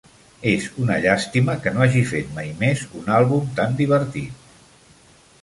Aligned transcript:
És 0.51 0.69
una 0.83 0.95
llàstima 1.03 1.55
que 1.65 1.73
no 1.75 1.83
hagi 1.85 2.01
fet 2.13 2.33
mai 2.39 2.49
més 2.65 2.83
un 3.01 3.13
àlbum 3.19 3.53
tan 3.61 3.79
divertit. 3.83 4.53